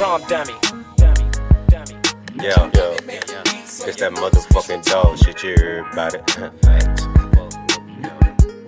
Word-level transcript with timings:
Drum 0.00 0.22
dummy. 0.28 0.54
Dummy. 0.96 1.30
Dummy. 1.68 1.94
Yeah, 2.36 2.70
yeah. 2.72 2.96
It's 3.84 3.96
that 3.96 4.12
motherfucking 4.14 4.82
dog 4.86 5.18
shit, 5.18 5.42
you 5.42 5.54
heard 5.58 5.92
about 5.92 6.14
it. 6.14 6.30
Facts. 6.62 7.06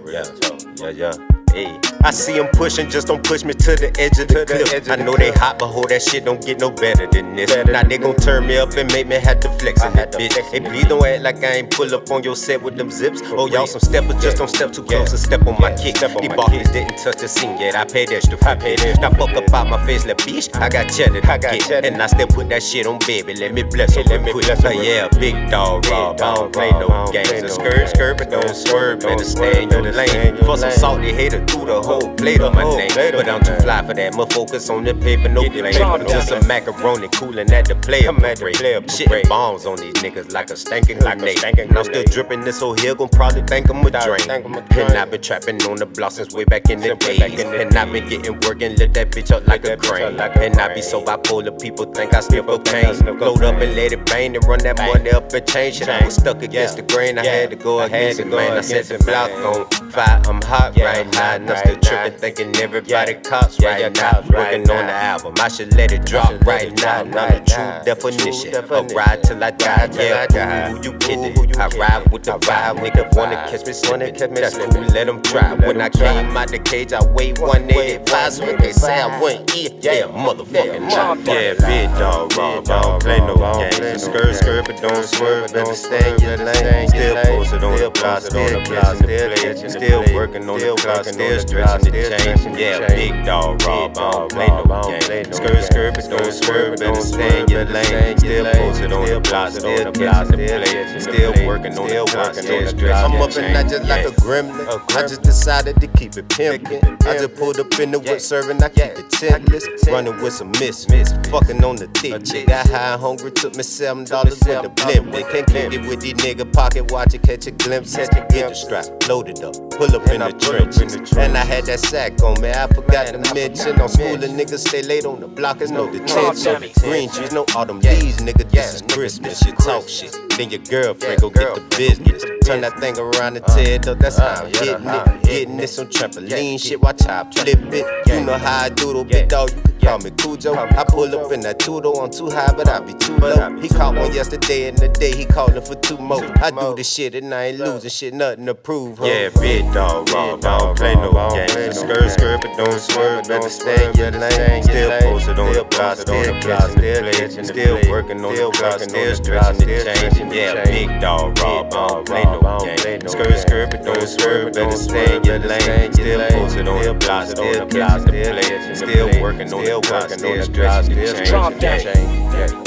Yeah, 0.07 0.91
yeah, 0.91 0.91
yeah. 0.91 1.32
I 1.55 2.11
see 2.11 2.33
them 2.33 2.49
pushing, 2.53 2.91
just 2.91 3.07
don't 3.07 3.23
push 3.23 3.45
me 3.45 3.53
to 3.53 3.77
the 3.77 3.95
edge 3.99 4.19
of 4.19 4.29
the 4.29 4.45
cliff. 4.45 4.91
I 4.91 4.97
know 4.97 5.15
they 5.17 5.31
hot, 5.33 5.59
but 5.59 5.69
hold 5.69 5.91
that 5.91 6.03
shit 6.03 6.25
don't 6.25 6.45
get 6.45 6.59
no 6.59 6.71
better 6.71 7.07
than 7.07 7.37
this. 7.37 7.55
Now 7.67 7.83
they 7.83 7.99
gon' 7.99 8.17
turn 8.17 8.47
me 8.47 8.57
up 8.57 8.73
and 8.77 8.91
make 8.93 9.07
me 9.07 9.17
have 9.17 9.41
to 9.41 9.51
flex 9.59 9.85
in 9.85 9.93
that 9.93 10.13
bitch. 10.13 10.33
Hey, 10.51 10.61
please 10.61 10.87
don't 10.87 11.05
act 11.07 11.23
like 11.23 11.45
I 11.45 11.57
ain't 11.57 11.71
pull 11.71 11.95
up 11.95 12.11
on 12.11 12.25
your 12.25 12.37
set 12.37 12.63
with 12.63 12.77
them 12.77 12.91
zips. 12.91 13.21
Oh, 13.25 13.47
y'all 13.47 13.67
some 13.67 13.81
steppers, 13.81 14.21
just 14.23 14.39
don't 14.39 14.49
step 14.49 14.73
too 14.73 14.83
close 14.83 15.11
and 15.11 15.21
step 15.21 15.47
on 15.47 15.61
my 15.61 15.73
kick. 15.75 15.97
These 15.97 16.29
barkers 16.35 16.71
didn't 16.71 16.97
touch 16.99 17.19
the 17.19 17.29
scene 17.29 17.59
yet. 17.59 17.77
I 17.77 17.85
paid 17.85 18.11
extra 18.11 18.39
for 18.39 18.57
it. 18.61 19.01
Now 19.01 19.11
fuck 19.11 19.31
up 19.37 19.53
out 19.53 19.69
my 19.69 19.85
face, 19.87 20.07
like 20.07 20.19
bitch. 20.19 20.49
I 20.61 20.69
got 20.69 20.91
cheddar 20.91 21.21
to 21.21 21.39
get, 21.39 21.85
and 21.85 22.03
I 22.03 22.07
still 22.07 22.27
put 22.27 22.49
that 22.49 22.63
shit 22.63 22.87
on 22.87 22.99
baby. 23.07 23.35
Let 23.35 23.53
me 23.53 23.63
bless 23.63 23.95
her 23.97 24.03
real 24.09 24.23
quick. 24.33 24.49
Uh, 24.49 24.71
yeah, 24.71 25.09
big 25.21 25.51
dog, 25.51 25.87
Rob. 25.87 26.21
I 26.21 26.35
don't 26.35 26.53
play 26.53 26.71
no 26.71 27.07
games. 27.13 27.53
Skirt, 27.53 27.89
skirt, 27.91 28.19
but 28.19 28.31
don't 28.31 28.57
swerve. 28.57 29.01
Better 29.01 29.25
stay 29.25 29.63
in 29.63 29.71
your 29.71 29.83
lane. 29.93 30.37
For 30.39 30.57
some 30.57 30.73
salty 30.73 31.13
hater 31.43 31.53
through 31.53 31.67
the 31.67 31.83
whole 31.83 32.15
plate 32.15 32.41
of 32.41 32.55
my 32.55 32.65
name. 32.77 32.91
But 32.95 33.29
I'm 33.29 33.43
too 33.43 33.55
fly 33.57 33.87
for 33.87 33.95
that. 33.95 34.15
My 34.15 34.27
focus 34.27 34.71
on 34.71 34.85
the 34.85 34.95
paper, 34.95 35.29
no 35.29 35.49
blame. 35.49 35.73
Just 36.09 36.29
some 36.29 36.47
macaroni 36.47 37.09
cooling 37.09 37.53
at 37.53 37.67
the 37.67 37.75
player 37.77 38.13
parade. 38.13 38.57
Shitting 38.87 39.29
bombs 39.29 39.67
on 39.67 39.77
these 39.77 39.95
niggas 39.95 40.33
like 40.33 40.51
a 40.51 40.55
stankin' 40.55 41.03
like 41.03 41.19
grenade. 41.19 41.59
And 41.59 41.77
I'm 41.77 41.85
still 41.85 42.05
dripping 42.05 42.43
this 42.43 42.61
whole 42.61 42.75
hill, 42.75 42.95
gon' 42.95 43.09
probably 43.09 43.43
think 43.43 43.71
I'm 43.71 43.85
a 43.85 43.91
drain. 43.91 44.31
And 44.31 44.99
I've 44.99 45.11
been 45.11 45.21
trapping 45.21 45.63
on 45.63 45.77
the 45.77 45.87
block 45.87 46.13
since 46.13 46.35
way 46.35 46.45
back 46.45 46.69
in 46.71 46.81
the 46.81 46.95
days. 46.95 47.41
And 47.41 47.77
I've 47.77 47.93
been 47.93 48.09
getting 48.09 48.39
work 48.41 48.63
and 48.63 48.79
lift 48.79 48.95
that 48.95 49.11
bitch 49.11 49.31
up 49.33 49.47
like 49.47 49.65
a 49.65 49.77
crane. 49.77 50.19
And 50.19 50.61
I 50.61 50.75
be 50.75 50.83
so 50.83 51.03
bipolar, 51.03 51.61
people 51.61 51.87
think 51.87 52.15
I 52.15 52.21
sniff 52.21 52.47
cocaine. 52.47 53.19
Load 53.19 53.43
up 53.43 53.61
and 53.61 53.75
let 53.77 53.93
it 53.93 54.05
bang 54.07 54.37
and 54.37 54.45
run 54.45 54.61
that 54.61 54.79
money 54.79 55.11
up 55.11 55.33
and 55.33 55.47
change 55.47 55.77
shit. 55.77 55.89
I 55.89 56.05
was 56.05 56.15
stuck 56.15 56.43
against 56.43 56.77
the 56.77 56.83
grain, 56.83 57.19
I 57.19 57.25
had 57.25 57.51
to 57.51 57.57
go 57.57 57.81
against 57.81 58.21
it, 58.21 58.27
man. 58.27 58.59
I 58.59 58.61
set 58.61 58.87
the 58.87 58.99
block 59.05 59.31
on 59.31 59.91
fire, 59.91 60.21
I'm 60.27 60.41
hot 60.43 60.77
right 60.77 61.07
now. 61.13 61.32
And 61.33 61.51
I'm 61.51 61.57
still 61.57 61.77
tripping, 61.77 62.19
thinking 62.19 62.57
everybody 62.57 63.15
cops 63.15 63.59
right 63.63 63.91
now. 63.95 64.23
Working 64.29 64.69
on 64.71 64.87
the 64.87 64.93
album, 64.93 65.35
I 65.41 65.49
should 65.49 65.75
let 65.75 65.91
it 65.91 66.05
drop 66.05 66.31
right 66.45 66.71
now. 66.77 67.01
I'm 67.01 67.11
the 67.11 67.43
true 67.47 67.85
definition 67.87 68.55
of 68.55 68.71
ride 68.93 69.23
till 69.25 69.43
I 69.43 69.51
die. 69.51 69.89
Yeah, 69.93 70.69
who 70.71 70.83
you 70.83 70.93
kidding? 70.99 71.33
I 71.59 71.69
ride 71.69 72.13
with 72.13 72.25
the 72.25 72.33
vibe, 72.33 72.79
nigga 72.81 73.17
wanna 73.17 73.37
catch 73.49 73.67
me 73.67 73.73
slipping. 73.73 74.35
That's 74.35 74.59
cool, 74.59 74.83
let 74.93 75.07
them 75.07 75.23
try. 75.23 75.55
When 75.55 75.81
I 75.81 75.89
came 75.89 76.37
out 76.37 76.49
the 76.49 76.59
cage, 76.59 76.93
I 76.93 77.03
weighed 77.03 77.39
185. 77.39 78.33
So 78.33 78.45
if 78.49 78.59
they 78.59 78.73
say 78.73 79.01
I 79.01 79.21
wouldn't 79.21 79.57
eat, 79.57 79.73
yeah, 79.81 80.03
motherfucking. 80.03 80.91
Yeah, 81.27 81.55
big 81.67 81.89
dog, 81.99 82.37
Rob, 82.37 82.65
don't 82.65 83.03
play 83.03 83.21
no 83.21 83.37
games. 83.37 84.05
Skirt, 84.05 84.35
skirt, 84.35 84.67
but 84.67 84.81
don't 84.83 85.05
swerve. 85.05 85.53
Better 85.53 85.75
stay 85.75 86.13
in 86.13 86.21
your 86.21 86.37
lane. 86.37 86.89
Still 86.89 87.17
posted 87.25 87.65
on 87.65 87.77
the 87.79 87.91
block, 87.91 88.23
still 88.23 88.63
catching. 88.65 89.71
Still 89.71 90.05
working 90.15 90.49
on 90.49 90.59
the 90.59 90.75
clock, 90.77 91.07
still 91.23 91.41
stretching 91.41 91.93
the 91.93 92.35
chain. 92.35 92.59
Yeah, 92.59 92.87
big 92.89 93.25
dog, 93.25 93.63
Rob, 93.63 93.95
don't 93.95 94.31
play 94.31 94.47
no 94.47 94.83
games. 95.09 95.37
Skirt, 95.37 95.65
skirt, 95.65 95.95
but 95.95 96.11
don't 96.11 96.33
swerve. 96.33 96.79
Better 96.79 97.01
stay 97.01 97.41
in 97.41 97.49
your 97.49 97.65
lane. 97.65 98.19
Still 98.19 98.45
posted 98.53 98.93
on 98.93 99.07
the 99.07 99.21
block, 99.21 99.53
still 99.53 99.93
catching 99.93 100.37
the 100.37 100.37
play. 100.37 100.99
Still 101.01 101.47
working 101.47 101.79
on 101.79 101.89
the 101.89 102.05
clock, 102.11 102.35
still 102.35 102.67
stretching 102.69 102.93
I'm 102.93 103.21
up 103.21 103.37
and 103.37 103.57
I 103.57 103.63
just 103.63 103.85
like 103.89 104.07
a 104.07 104.11
gremlin. 104.23 104.97
I 104.97 105.03
just 105.03 105.23
decided 105.23 105.81
to 105.81 105.87
keep 105.87 106.17
it 106.17 106.29
pimpin'. 106.29 106.83
I 107.07 107.19
just 107.19 107.35
pulled 107.37 107.59
up 107.59 107.79
in 107.79 107.91
the 107.91 107.99
whip 107.99 108.21
serving, 108.21 108.63
I 108.63 108.69
keep 108.69 108.99
it 108.99 109.11
tentless. 109.11 109.67
Running 109.89 110.21
with 110.23 110.33
some 110.33 110.51
misfits, 110.53 111.13
fucking 111.29 111.63
on 111.65 111.77
the 111.77 111.89
chick. 111.95 112.47
Got 112.47 112.69
high 112.69 112.93
and 112.93 113.01
hungry, 113.01 113.31
took 113.31 113.57
me 113.57 113.63
seven 113.63 114.05
dollars 114.05 114.39
with 114.41 114.63
the 114.63 114.69
blimp. 114.69 115.13
They 115.13 115.23
can't 115.23 115.47
kick 115.47 115.73
it 115.73 115.87
with 115.87 116.01
these 116.01 116.15
nigga 116.15 116.51
pocket 116.53 116.91
watch 116.91 117.15
it, 117.15 117.23
catch 117.23 117.47
a 117.47 117.51
glimpse. 117.51 117.97
Get 117.97 118.11
the 118.11 118.55
strap, 118.55 118.87
loaded 119.09 119.43
up, 119.43 119.55
pull 119.71 119.95
up 119.95 120.07
in 120.09 120.21
the 120.21 120.33
trenches. 120.33 120.97
And 121.17 121.37
I 121.37 121.45
had 121.45 121.67
that 121.67 121.81
sack 121.81 122.23
on 122.23 122.41
me, 122.41 122.51
I 122.51 122.67
forgot 122.69 123.07
to 123.09 123.35
mention. 123.35 123.81
On 123.81 123.89
school, 123.89 124.17
the 124.17 124.27
niggas 124.27 124.67
stay 124.67 124.83
late 124.83 125.05
on 125.05 125.21
the 125.21 125.29
block, 125.29 125.59
there's 125.59 125.71
no 125.71 125.91
detention. 125.91 126.73
Green 126.81 127.09
trees, 127.11 127.33
no 127.33 127.45
autumn 127.55 127.81
leaves, 127.81 128.19
nigga. 128.19 128.49
This 128.51 128.75
is 128.77 128.83
Christmas, 128.83 129.45
you 129.45 129.53
talk 129.53 129.89
shit. 129.89 130.17
Then 130.37 130.51
your 130.51 130.61
girlfriend 130.61 131.21
go 131.21 131.31
get 131.31 131.55
the 131.55 131.61
business. 131.77 132.25
Turn 132.45 132.61
that 132.63 132.79
thing 132.81 132.99
around 132.99 133.37
and 133.37 133.47
tear 133.47 133.77
it 133.77 133.87
up, 133.87 133.99
that's 133.99 134.19
how 134.19 134.45
I'm 134.45 134.47
hitting 134.47 134.87
it. 134.87 135.23
Getting 135.23 135.57
this 135.57 135.79
on 135.79 135.87
trampoline 135.87 136.61
shit, 136.61 136.81
watch 136.81 137.05
how 137.05 137.23
I 137.23 137.31
flip 137.31 137.73
it. 137.73 138.09
You 138.09 138.25
know 138.25 138.39
how 138.39 138.65
I 138.65 138.69
doodle, 138.69 139.05
big 139.05 139.29
dog, 139.29 139.51
you 139.51 139.72
call 139.83 139.99
me 139.99 140.11
Cujo. 140.11 140.55
I 140.55 140.85
pull 140.85 141.15
up 141.15 141.33
in 141.33 141.41
that 141.41 141.59
Tudo, 141.59 142.03
I'm 142.03 142.11
too 142.11 142.31
high, 142.31 142.53
but 142.53 142.69
I 142.69 142.81
be 142.81 142.95
too 142.95 143.17
low. 143.17 143.57
He 143.61 143.69
caught 143.69 143.95
one 143.95 144.13
yesterday, 144.13 144.69
and 144.69 144.79
the 144.79 144.89
day 144.89 145.15
he 145.15 145.25
calling 145.25 145.61
for 145.63 145.75
two 145.75 145.99
more. 145.99 146.25
I 146.43 146.51
do 146.51 146.75
the 146.75 146.85
shit 146.85 147.15
and 147.15 147.35
I 147.35 147.47
ain't 147.47 147.59
losing 147.59 147.91
shit, 147.91 148.15
nothing 148.15 148.47
to 148.47 148.55
prove. 148.55 148.99
Ho. 148.99 149.07
Yeah, 149.07 149.29
big 149.41 149.73
dog, 149.73 150.09
Rob, 150.11 150.41
don't 150.41 150.77
play 150.77 150.95
no 150.95 151.13
games. 151.35 151.81
Skirt, 151.81 152.11
skirt, 152.11 152.41
but 152.43 152.57
don't 152.57 152.81
swerve, 152.81 153.29
better 153.29 153.49
stay 153.49 153.89
in 153.89 153.95
your 153.97 154.11
lane. 154.13 154.63
Still 154.63 155.01
posted 155.01 155.39
on 155.39 155.53
the 155.53 155.65
block, 155.65 155.99
still 155.99 156.41
catching 156.41 156.81
the 156.81 157.01
play. 157.01 157.45
Still 157.45 157.91
working 157.91 158.25
on 158.25 158.35
the 158.35 158.51
clock, 158.55 158.81
still 158.81 159.15
stretching 159.15 159.67
the 159.69 160.11
chain. 160.15 160.31
Yeah, 160.33 160.65
big 160.65 161.01
dog, 161.01 161.39
Rob, 161.39 161.71
don't 161.71 162.07
play 162.07 162.25
no 162.25 162.59
games. 162.61 163.13
Skirt, 163.13 163.39
skirt, 163.39 163.71
but 163.71 163.85
don't 163.85 164.09
swerve, 164.09 164.53
better 164.53 164.77
stay 164.77 165.17
in 165.17 165.25
your 165.25 165.39
lane. 165.39 165.93
Still 165.93 166.21
posted 166.31 166.69
on 166.69 166.83
the 166.83 166.95
block, 166.95 167.29
still 167.29 167.67
catching 167.67 168.07
the 168.07 168.23
play. 168.31 168.75
Still 168.75 169.23
working 169.23 169.53
on 169.53 169.65
the 169.65 169.72
still 169.81 169.99
working 170.01 170.25
on 170.25 170.39
the 170.39 170.49
drive, 170.49 170.85
still 170.85 171.25
drop 171.25 171.55
that. 171.55 172.62